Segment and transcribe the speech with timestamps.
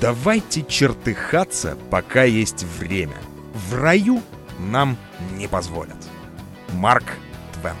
[0.00, 3.16] Давайте чертыхаться, пока есть время.
[3.52, 4.22] В раю
[4.58, 4.96] нам
[5.36, 5.96] не позволят.
[6.72, 7.04] Марк
[7.52, 7.76] Твен.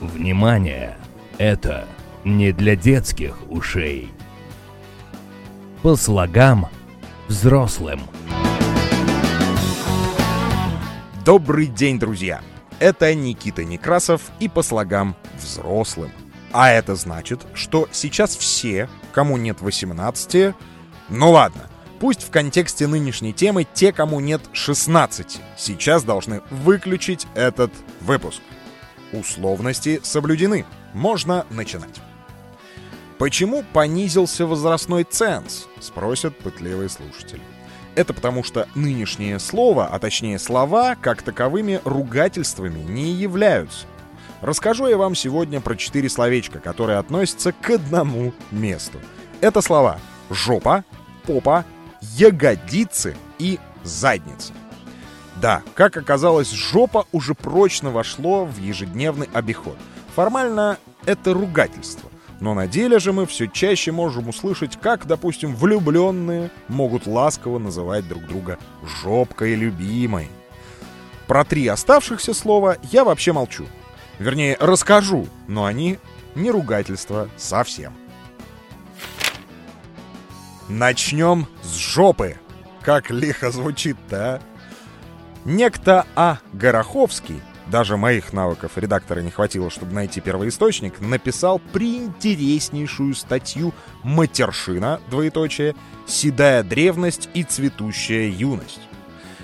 [0.00, 0.96] Внимание!
[1.36, 1.86] Это
[2.24, 4.10] не для детских ушей.
[5.82, 6.68] По слогам
[7.28, 8.00] взрослым.
[11.24, 12.40] Добрый день, друзья!
[12.78, 16.10] Это Никита Некрасов и по слогам взрослым.
[16.52, 20.54] А это значит, что сейчас все, кому нет 18,
[21.08, 21.62] ну ладно,
[22.00, 28.40] пусть в контексте нынешней темы те, кому нет 16, сейчас должны выключить этот выпуск.
[29.12, 30.64] Условности соблюдены.
[30.92, 32.00] Можно начинать.
[33.18, 35.66] Почему понизился возрастной ценз?
[35.80, 37.42] Спросят пытливые слушатели.
[37.96, 43.86] Это потому что нынешнее слово, а точнее слова, как таковыми ругательствами не являются.
[44.40, 48.98] Расскажу я вам сегодня про четыре словечка, которые относятся к одному месту.
[49.42, 49.98] Это слова
[50.30, 50.84] «жопа»,
[51.26, 51.66] «попа»,
[52.00, 54.54] «ягодицы» и «задница».
[55.36, 59.76] Да, как оказалось, жопа уже прочно вошло в ежедневный обиход.
[60.14, 62.10] Формально это ругательство.
[62.40, 68.08] Но на деле же мы все чаще можем услышать, как, допустим, влюбленные могут ласково называть
[68.08, 68.58] друг друга
[69.02, 70.30] «жопкой любимой».
[71.26, 73.66] Про три оставшихся слова я вообще молчу.
[74.20, 75.98] Вернее, расскажу, но они
[76.34, 77.94] не ругательства совсем.
[80.68, 82.36] Начнем с жопы.
[82.82, 84.40] Как лихо звучит-то, а?
[85.46, 86.38] Некто А.
[86.52, 93.72] Гороховский даже моих навыков редактора не хватило, чтобы найти первоисточник, написал приинтереснейшую статью
[94.02, 95.74] «Матершина», двоеточие,
[96.06, 98.89] «Седая древность и цветущая юность».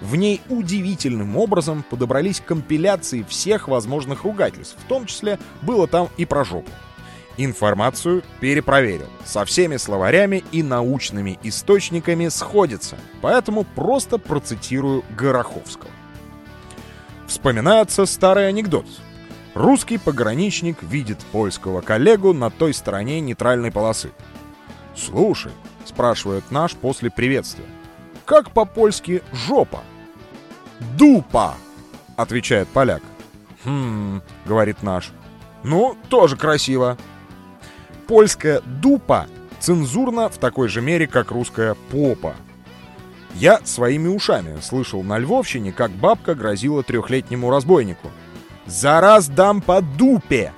[0.00, 6.24] В ней удивительным образом подобрались компиляции всех возможных ругательств, в том числе было там и
[6.24, 6.70] про жопу.
[7.36, 9.06] Информацию перепроверил.
[9.24, 15.90] Со всеми словарями и научными источниками сходится, поэтому просто процитирую Гороховского.
[17.28, 18.86] Вспоминается старый анекдот.
[19.54, 24.10] Русский пограничник видит польского коллегу на той стороне нейтральной полосы.
[24.96, 25.52] «Слушай»,—
[25.84, 27.66] спрашивает наш после приветствия,—
[28.24, 29.80] «как по-польски жопа?»
[30.96, 31.54] «Дупа»,—
[32.16, 33.02] отвечает поляк.
[33.64, 35.10] «Хм»,— говорит наш,—
[35.62, 36.96] «ну, тоже красиво».
[38.06, 39.26] Польская «дупа»
[39.60, 42.34] цензурна в такой же мере, как русская «попа».
[43.34, 48.10] Я своими ушами слышал на Львовщине, как бабка грозила трехлетнему разбойнику.
[48.66, 50.52] «За раз дам по дупе!»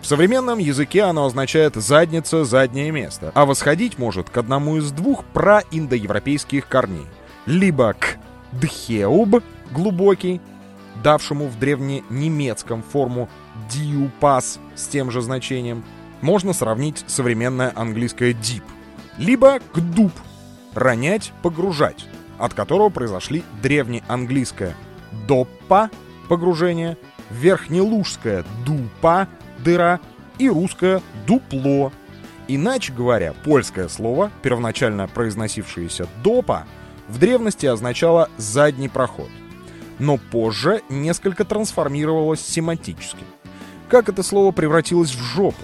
[0.00, 5.24] В современном языке оно означает «задница, заднее место», а восходить может к одному из двух
[5.24, 7.06] праиндоевропейских корней.
[7.46, 8.18] Либо к
[8.52, 10.40] «дхеуб»— глубокий,
[11.02, 13.28] давшему в древненемецком форму
[13.70, 15.84] «диупас» с тем же значением,
[16.20, 18.62] можно сравнить современное английское «deep»,
[19.18, 20.12] либо к «дуб»
[20.74, 22.06] ронять, погружать,
[22.38, 24.74] от которого произошли древнеанглийское
[25.26, 25.90] «доппа»—
[26.28, 26.96] погружение,
[27.30, 29.28] верхнелужское «дупа»—
[29.58, 30.00] дыра
[30.38, 31.92] и русское «дупло».
[32.48, 36.66] Иначе говоря, польское слово, первоначально произносившееся «допа»,
[37.10, 39.28] в древности означало «задний проход»,
[39.98, 43.24] но позже несколько трансформировалось семантически.
[43.88, 45.62] Как это слово превратилось в жопу?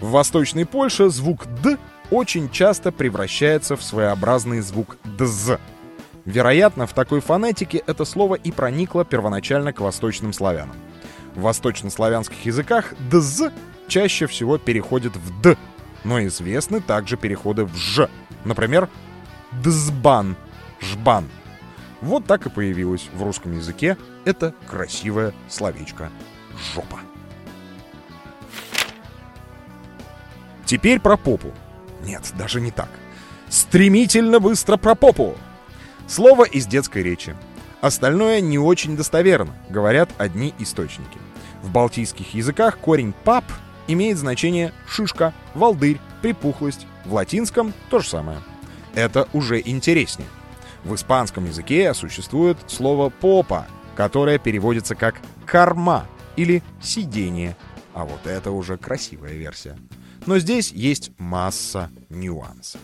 [0.00, 1.76] В Восточной Польше звук «д»
[2.10, 5.58] очень часто превращается в своеобразный звук «дз».
[6.24, 10.76] Вероятно, в такой фонетике это слово и проникло первоначально к восточным славянам.
[11.34, 13.50] В восточнославянских языках «дз»
[13.86, 15.58] чаще всего переходит в «д»,
[16.04, 18.08] но известны также переходы в «ж».
[18.44, 18.88] Например,
[19.52, 20.36] «дзбан»,
[20.84, 21.28] «жбан».
[22.00, 26.10] Вот так и появилось в русском языке это красивое словечко
[26.74, 26.98] «жопа».
[30.66, 31.52] Теперь про попу.
[32.02, 32.88] Нет, даже не так.
[33.48, 35.34] Стремительно быстро про попу.
[36.06, 37.36] Слово из детской речи.
[37.80, 41.18] Остальное не очень достоверно, говорят одни источники.
[41.62, 43.44] В балтийских языках корень «пап»
[43.86, 46.86] имеет значение «шишка», «волдырь», «припухлость».
[47.04, 48.38] В латинском то же самое.
[48.94, 50.28] Это уже интереснее.
[50.84, 53.66] В испанском языке существует слово «попа»,
[53.96, 55.16] которое переводится как
[55.46, 57.56] «корма» или «сидение».
[57.94, 59.78] А вот это уже красивая версия.
[60.26, 62.80] Но здесь есть масса нюансов.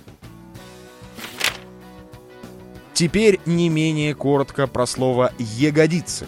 [2.95, 6.27] Теперь не менее коротко про слово «ягодицы».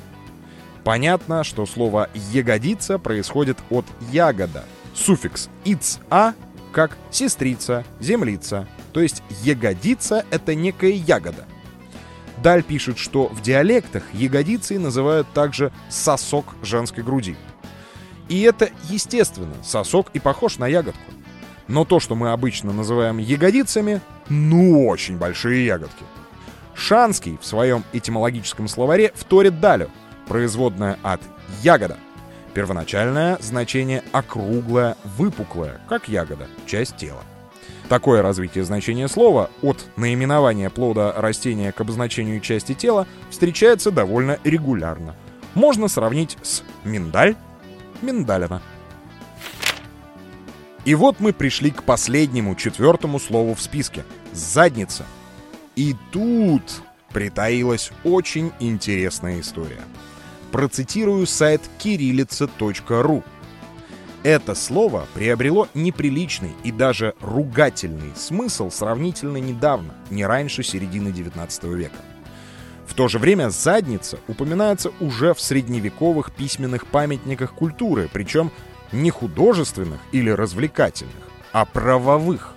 [0.85, 4.65] Понятно, что слово «ягодица» происходит от «ягода».
[4.95, 6.35] Суффикс «иц-а»
[6.73, 8.69] как «сестрица», «землица».
[8.93, 11.47] То есть «ягодица»— это некая ягода.
[12.43, 17.37] Даль пишет, что в диалектах ягодицей называют также сосок женской груди.
[18.29, 21.01] И это естественно, сосок и похож на ягодку.
[21.69, 26.05] Но то, что мы обычно называем ягодицами, ну очень большие ягодки.
[26.75, 29.91] Шанский в своем этимологическом словаре вторит далю,
[30.27, 31.21] производная от
[31.63, 31.99] ягода.
[32.55, 37.23] Первоначальное значение округлое, выпуклое, как ягода, часть тела.
[37.93, 45.15] Такое развитие значения слова от наименования плода растения к обозначению части тела встречается довольно регулярно.
[45.53, 47.37] Можно сравнить с миндаль,
[48.01, 48.63] миндалина.
[50.87, 55.05] И вот мы пришли к последнему, четвертому слову в списке— задница.
[55.77, 56.63] И тут
[57.13, 59.83] притаилась очень интересная история.
[60.51, 63.23] Процитирую сайт кириллица.ру.
[64.25, 71.97] Это слово приобрело неприличный и даже ругательный смысл сравнительно недавно, не раньше середины XIX века.
[72.87, 78.53] В то же время задница упоминается уже в средневековых письменных памятниках культуры, причем
[78.93, 81.15] не художественных или развлекательных,
[81.53, 82.55] а правовых.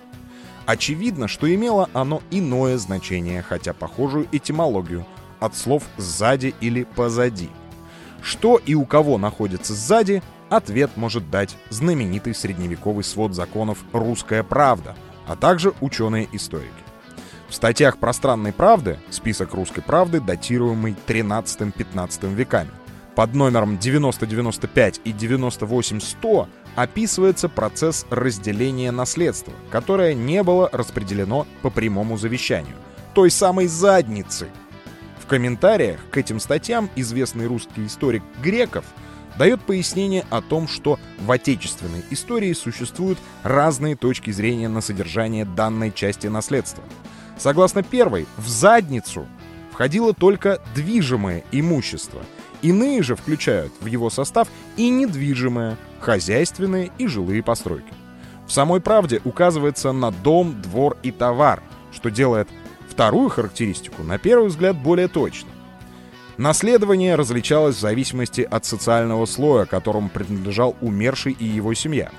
[0.66, 5.04] Очевидно, что имело оно иное значение, хотя похожую этимологию,
[5.40, 7.50] от слов «сзади» или «позади».
[8.22, 14.94] Что и у кого находится сзади, Ответ может дать знаменитый средневековый свод законов «Русская правда»,
[15.26, 16.70] а также ученые-историки.
[17.48, 22.70] В статьях «Пространной правды» список «Русской правды», датируемый 13-15 веками,
[23.16, 32.18] под номером 9095 и 98100 описывается процесс разделения наследства, которое не было распределено по прямому
[32.18, 32.76] завещанию,
[33.14, 34.48] той самой задницы.
[35.20, 38.84] В комментариях к этим статьям известный русский историк Греков–
[39.38, 45.92] дает пояснение о том, что в отечественной истории существуют разные точки зрения на содержание данной
[45.92, 46.82] части наследства.
[47.38, 49.26] Согласно первой, в задницу
[49.70, 52.22] входило только движимое имущество.
[52.62, 57.92] Иные же включают в его состав и недвижимое, хозяйственные и жилые постройки.
[58.46, 61.62] В самой правде указывается на дом, двор и товар,
[61.92, 62.48] что делает
[62.88, 65.50] вторую характеристику, на первый взгляд, более точной.
[66.38, 72.10] Наследование различалось в зависимости от социального слоя, которому принадлежал умерший и его семья.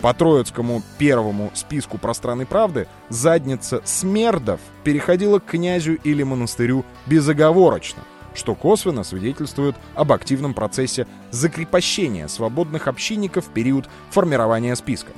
[0.00, 8.02] По Троицкому первому списку пространной правды задница смердов переходила к князю или монастырю безоговорочно,
[8.34, 15.12] что косвенно свидетельствует об активном процессе закрепощения свободных общинников в период формирования списка,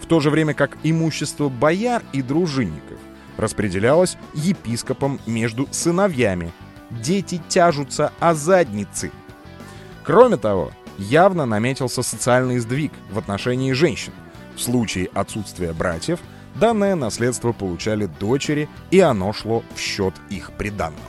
[0.00, 2.98] в то же время как имущество бояр и дружинников
[3.36, 6.52] распределялось епископом между сыновьями
[7.02, 9.10] дети тяжутся о задницы.
[10.04, 14.12] Кроме того, явно наметился социальный сдвиг в отношении женщин.
[14.56, 16.20] В случае отсутствия братьев
[16.54, 21.02] данное наследство получали дочери, и оно шло в счет их приданного.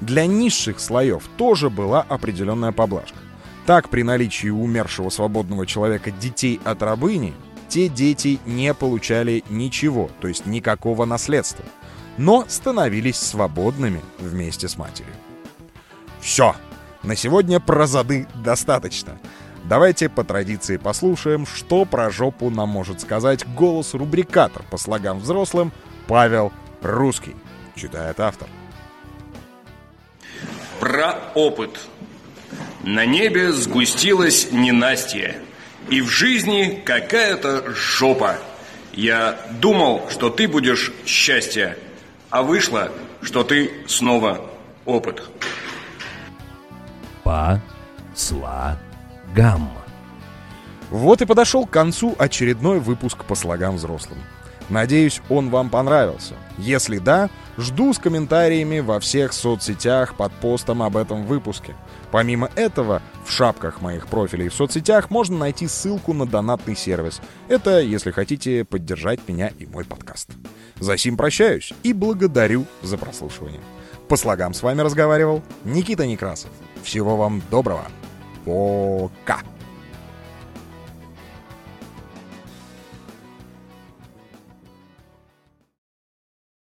[0.00, 3.18] Для низших слоев тоже была определенная поблажка.
[3.66, 7.34] Так, при наличии умершего свободного человека детей от рабыни,
[7.68, 11.64] те дети не получали ничего, то есть никакого наследства–
[12.20, 15.14] но становились свободными вместе с матерью.
[16.20, 16.54] Все,
[17.02, 19.18] на сегодня про зады достаточно.
[19.64, 25.72] Давайте по традиции послушаем, что про жопу нам может сказать голос-рубрикатор по слогам взрослым
[26.08, 26.52] Павел
[26.82, 27.34] Русский.
[27.74, 28.48] Читает автор.
[30.78, 31.70] Про опыт.
[32.82, 35.38] На небе сгустилась ненастье,
[35.88, 38.36] и в жизни какая-то жопа.
[38.92, 41.78] Я думал, что ты будешь счастье,
[42.30, 42.90] а вышло,
[43.22, 44.40] что ты снова
[44.86, 45.22] опыт.
[47.24, 47.60] По
[48.14, 48.78] сла.
[50.90, 54.18] Вот и подошел к концу очередной выпуск по слогам взрослым.
[54.68, 56.34] Надеюсь, он вам понравился.
[56.58, 61.74] Если да, жду с комментариями во всех соцсетях под постом об этом выпуске.
[62.12, 67.20] Помимо этого, в шапках моих профилей в соцсетях можно найти ссылку на донатный сервис.
[67.48, 70.30] Это если хотите поддержать меня и мой подкаст.
[70.80, 73.60] За сим прощаюсь и благодарю за прослушивание.
[74.08, 76.50] По слогам с вами разговаривал Никита Некрасов.
[76.82, 77.86] Всего вам доброго.
[78.44, 79.42] Пока.